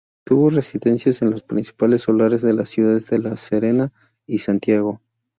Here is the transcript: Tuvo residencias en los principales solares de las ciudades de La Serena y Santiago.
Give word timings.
Tuvo 0.25 0.49
residencias 0.49 1.21
en 1.21 1.29
los 1.29 1.43
principales 1.43 2.01
solares 2.01 2.41
de 2.41 2.53
las 2.53 2.69
ciudades 2.69 3.05
de 3.11 3.19
La 3.19 3.37
Serena 3.37 3.93
y 4.25 4.39
Santiago. 4.39 4.99